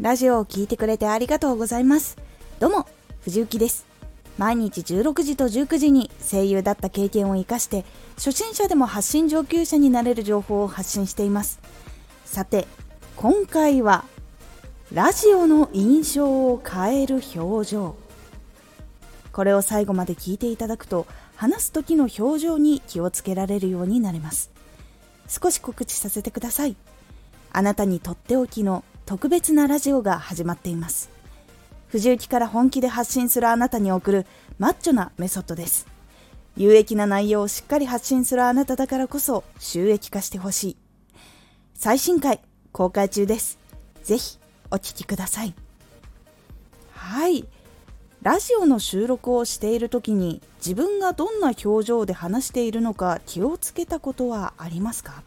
[0.00, 2.16] ラジオを聴いてくれてありがとうございます。
[2.58, 2.86] どうも、
[3.20, 3.84] 藤幸です。
[4.38, 7.84] 毎日16時と19時に声優だった経験を活かして、
[8.16, 11.60] 初心者でも発信上級者になれる情報を発信しています。
[12.24, 12.66] さて、
[13.14, 14.06] 今回は、
[14.90, 17.94] ラジオの印象を変える表情。
[19.32, 21.06] これを最後まで聞いていただくと、
[21.36, 24.50] 話す時の表情に気をつけられるようになります。
[25.28, 26.76] 少し告知させてください。
[27.52, 31.10] あなたにとっておきの特別なラジオが始まっています。
[31.88, 34.26] 藤雪から本気で発信するあなたに送る
[34.60, 35.88] マッチョなメソッドです。
[36.56, 40.76] 有益な内容をしっかり発信するあなただからこそ収益化してほしい。
[41.74, 42.38] 最新回
[42.70, 43.58] 公開中です。
[44.04, 44.38] ぜひ
[44.70, 45.54] お聴きください。
[46.92, 47.48] はい。
[48.22, 55.24] ラジオの収録をしている時に自分がどんな表情で話しているのか気をつけたことはありますか？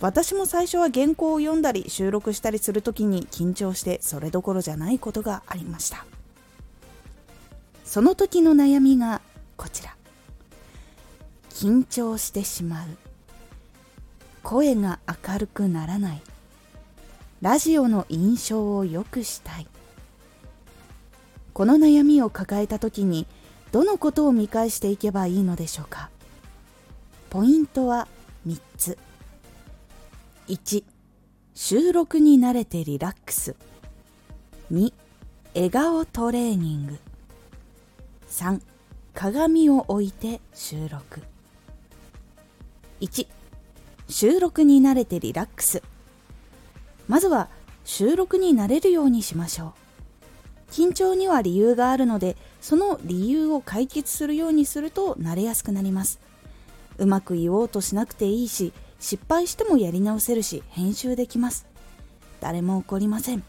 [0.00, 6.04] 私も最初は原稿を読んだり収録したりする時に緊張してそれどころじゃないことがありました。
[7.84, 9.20] その時の悩みが
[9.56, 9.96] こちら。
[11.50, 12.86] 緊張してしまう。
[14.44, 16.22] 声が明るくならない。
[17.40, 19.66] ラジオの印象を良くしたい。
[21.52, 23.26] この悩みを抱えた時に
[23.72, 26.10] どのことを見返していけばいいのでしょうか。
[27.30, 28.06] ポイントは
[28.46, 28.96] 3つ。
[30.48, 30.82] 1
[31.54, 33.54] 収録に慣れてリラックス。
[34.72, 34.94] 2
[35.54, 36.98] 笑顔トレーニング。
[38.30, 38.58] 3
[39.12, 41.20] 鏡を置いて収録。
[43.02, 43.26] 1
[44.08, 45.82] 収録に慣れてリラックス。
[47.08, 47.50] まずは
[47.84, 49.74] 収録に慣れるようにしましょ
[50.70, 50.72] う。
[50.72, 56.18] 緊張には理由があるのでその理由を解決するようにすると慣れやすくなります。
[56.96, 61.66] うまく言おうとしなくていいし失敗してもやり直せるし編集できます。
[62.40, 63.42] 誰も怒りません。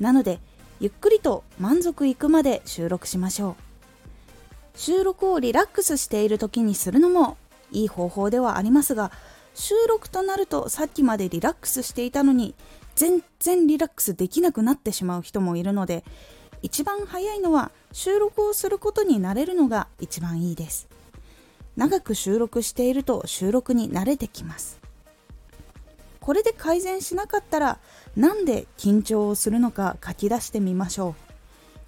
[0.00, 0.40] なので
[0.80, 3.68] ゆっくりと満足いくまで収録しましょう。
[4.78, 7.36] 収録をリラックスしている時にするのも
[7.72, 9.10] いい方法ではありますが
[9.54, 12.54] 収録となるとさっきまでリラックスしていたのに
[12.94, 16.04] 全然リラックスできなくなってしまう人もいるので
[16.62, 20.87] 一番早いのは収録をすることになれるのが一番いいです。
[21.78, 24.80] 長く収録していると収録に慣れてきます。
[26.18, 27.78] これで改善しなかったら
[28.16, 31.14] なんで緊張をするのか書き出してみましょう。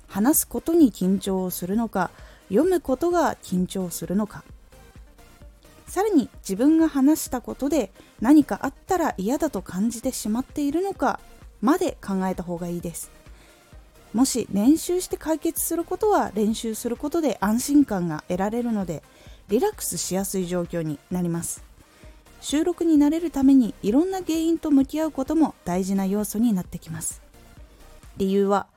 [0.06, 2.12] 話すことに緊張をするのか
[2.50, 4.44] 読むことが緊張するのか。
[5.88, 7.90] さらに自分が話したことで
[8.20, 11.18] 何かあったら嫌だと感じてしまっているのか
[11.60, 13.10] まで考えた方がいいです。
[14.14, 19.02] もし練習して解決することは練習することで安心感が得られるので
[19.50, 21.64] リラックスしやすい状況になります。
[22.40, 27.20] 収録に慣れるためにいろんな原因と向き合うことも大事な要素になってきます。
[28.16, 28.68] 理由は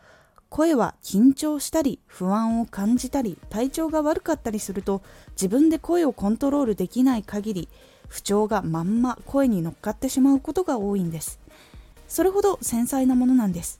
[0.49, 7.69] 声は緊張したり不安を感じたり体調が悪かったりすると自分で声をコントロールできない限り
[8.07, 11.39] 不調がまんま声に乗っかってしまうことが多いんです。
[12.07, 13.79] それほど繊細なものなんです。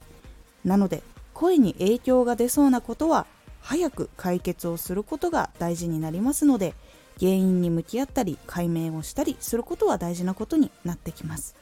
[0.64, 1.02] なので
[1.34, 3.26] 声に影響が出そうなことは
[3.64, 6.76] 早く解決をすることが大事になりますので
[7.20, 11.56] 原因に向き合ったり解明をしたりすることは大事なことになってきます。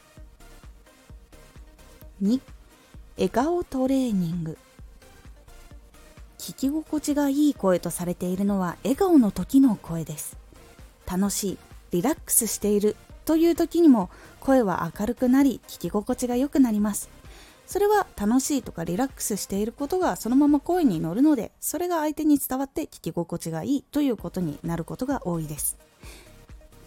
[2.22, 2.40] 2
[3.16, 4.58] 笑顔トレーニング。
[6.38, 10.36] 聞き心地がいい声とされているのは笑顔の時の声です。
[11.06, 11.58] 楽しい
[11.92, 17.10] リラックスしているという時にも声は明るくなり聞き心地が良くなります。
[17.72, 25.78] それは楽しいとかリラックスしていることがそのまま声に乗るのでそれが相手に伝わって聞き心地がいいということになることが多いです。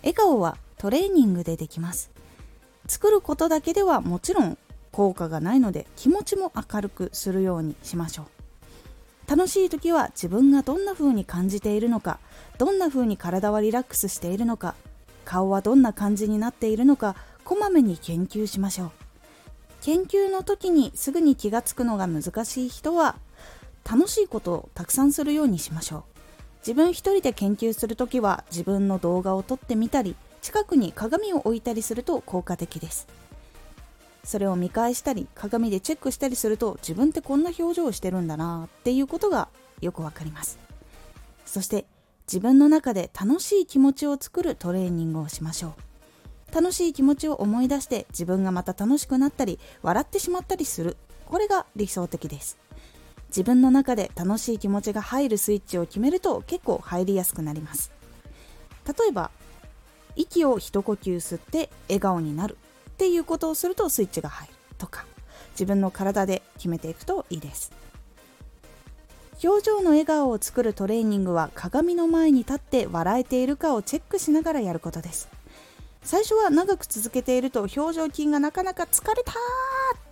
[0.04, 2.12] 笑顔はトレーニングでできます。
[2.86, 4.60] 作ることだけではもちろん
[4.92, 8.28] 効果がないので気持ちも明るくするようにしましょ
[9.28, 9.28] う。
[9.28, 12.20] 楽しい時は自分がどんな風に感じているのか
[12.60, 14.76] どんな風に体はリラックスしているのか
[15.26, 19.05] 顔はどんな感じになっているのかこまめに研究しましょう。
[19.86, 23.18] 研究の時にすぐに気がつくのが難しい人は
[23.88, 26.04] 楽しいことをたくさんするようにしましょう。
[26.62, 33.08] 自分一人で研究する時は自分の動画を撮ってみたり近くに鏡を置いたりすると効果的です。
[34.24, 39.50] それを見返したり鏡でチェックしたりすると自分ってこんな表情をしてるんだなっていうことが
[39.82, 40.58] よくわかります。
[41.46, 41.86] そして
[42.26, 45.95] 自分の中で楽しい気持ちを作るトレーニングをしましょう。
[46.54, 50.98] 楽しい気持ちを思い出して自分がまた楽しくなったり笑ってしまったりする。
[51.26, 52.58] これが理想的です。
[53.30, 57.92] 自分の中で楽しい気持ちが入るスイッチを決めると結構入りやすくなります。
[58.88, 59.32] 例えば
[60.16, 62.58] 息を一呼吸吸って笑顔になる
[62.90, 64.54] っていうことをするとスイッチが入る。
[64.78, 65.06] とか
[65.52, 67.72] 自分の体で決めていくといいです。
[69.44, 75.28] 表情の笑顔を作るトレーニングは鏡の前に立って笑えているかをチェックしながらやることです。
[76.06, 79.36] 最初は長く続けていると表情筋がなかなか疲れたっ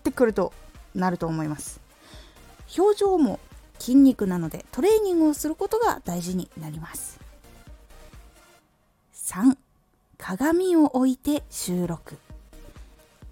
[0.03, 0.51] てくると
[0.95, 1.79] なると思います。
[2.75, 3.39] 表情も
[3.77, 7.19] 筋肉なのでトレーニングをすることが大事になります。
[9.13, 9.55] 3
[10.17, 12.17] 鏡を置いて収録。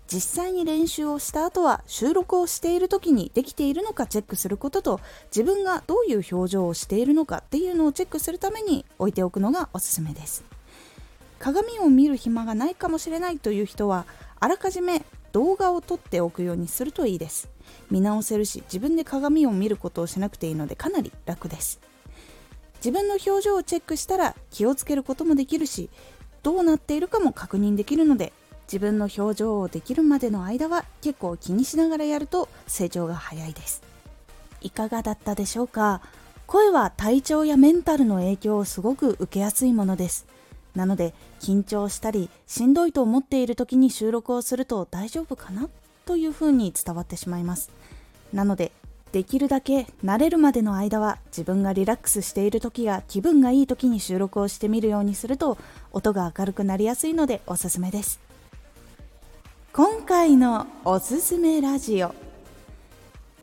[0.06, 5.00] 実際に練習をした後は収録をしている時にできているのかチェックすることと
[5.36, 10.51] 自分がどういう表情をしているのかっていうのをチェックするために置いておくのがおすすめです。
[11.42, 14.06] 鏡を見る暇がないかもしれないという人は
[14.40, 17.50] あらかじめ動画を撮っておくようにするといいです。
[17.90, 21.80] 見直せるし自分で鏡を見ることをしなくていいのでかなり楽です。
[22.76, 25.90] 自分の表情をチェックしたら気をつけることもできるし
[26.44, 28.34] どうなっているかも確認できるので
[28.68, 33.82] 自分の表情をできるまでの間は結構気にしながらやると成長が早いです。
[34.62, 36.02] いかがだったでしょうか？
[36.46, 40.28] 声は体調やメンタルの影響をすごく受けやすいものです。
[40.76, 45.70] なので緊張したりしんどいと思っている時に収録をすると大丈夫かな
[46.06, 47.70] というふうに伝わってしまいます。
[48.34, 48.72] なので
[49.12, 55.58] できるだけ慣れるまでの間は自分がリラックスしている時や気分がいい時に収録をしてみるようにすると
[55.92, 58.22] 音が明るくなりやすいのでおすすめです。
[59.74, 62.16] 今回のおすすめラジオ。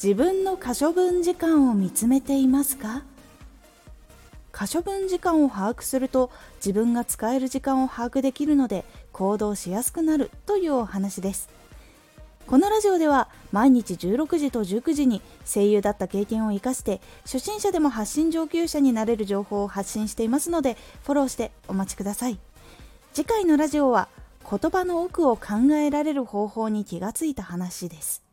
[0.02, 3.02] 自分の可処分時間を見つめていますか？
[4.58, 11.49] 可処分時間を把握すると自分が使える時間を把握できるので行動しやすくなるというお話です。
[12.44, 22.37] このラジオでは毎日16時と19時に声優だった経験を生かして初心者でも発信上級者になれる情報を発信していますのでフォローしてお待ちください。
[23.12, 24.08] 次回のラジオは
[24.50, 28.27] 言葉の奥を考えられる方法に気がついた話です。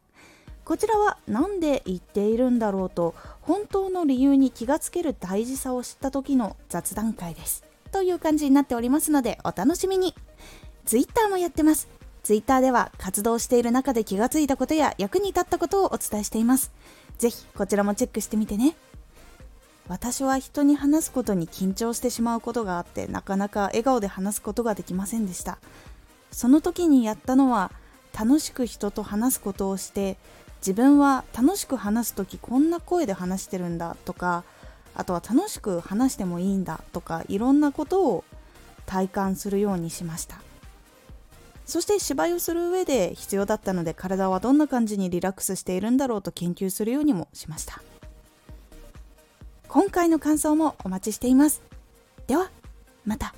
[0.65, 7.63] こちらは何で言っているんだろうと本当の理由に気がつける大事さを知った時の雑談会です。
[7.91, 10.15] という感じになっておりますのでお楽しみに。
[10.85, 11.88] Twitter もやってます。
[12.23, 16.71] Twitter では活動している中で気がついたことや役に立ったことをお伝えしています。
[17.19, 18.75] ぜひこちらもチェックしてみてね。
[19.88, 25.59] 私は人に話すことに緊張してしまうことがあってなかなか笑顔で話すことができませんでした。
[26.31, 27.71] その時にやったのは
[28.17, 30.17] 楽しく人と話すことをして
[30.65, 34.44] 自分は楽しく話す時こんな声で話してるんだとか
[34.95, 38.23] あとは楽しく話してもいいんだとかいろんなことを
[38.88, 40.41] 体感するようにしました。
[41.65, 47.81] そして芝居をする上で必要だったので体はどんな感じにリラックスしているんだろうと研究するようにもしました。
[49.67, 51.62] 今回の感想もお待ちしています。
[52.27, 52.50] では
[53.03, 53.35] また。